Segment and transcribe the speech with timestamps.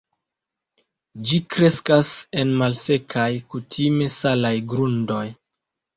[1.27, 2.13] Ĝi kreskas
[2.43, 5.25] en malsekaj, kutime salaj grundoj.